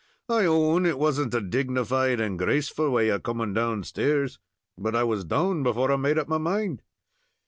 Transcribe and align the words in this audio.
I 0.29 0.45
own 0.47 0.87
it 0.87 0.97
wasn't 0.97 1.35
a 1.35 1.41
dignified 1.41 2.19
and 2.19 2.39
graceful 2.39 2.89
way 2.89 3.09
of 3.09 3.21
coming 3.21 3.53
down 3.53 3.83
stairs, 3.83 4.39
but 4.75 4.95
I 4.95 5.03
was 5.03 5.23
down 5.25 5.61
before 5.61 5.91
I 5.91 5.95
made 5.95 6.17
up 6.17 6.27
my 6.27 6.39
mind." 6.39 6.81